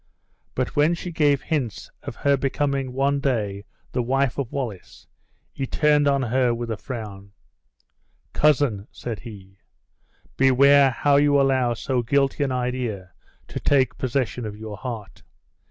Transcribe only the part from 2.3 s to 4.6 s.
becoming one day the wife of